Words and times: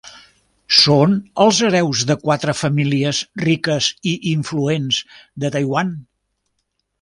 Són 0.75 1.11
els 1.43 1.59
hereus 1.67 2.01
de 2.11 2.15
quatre 2.23 2.55
famílies 2.61 3.19
riques 3.43 3.91
i 4.13 4.15
influents 4.33 5.03
de 5.45 5.53
Taiwan. 5.59 5.95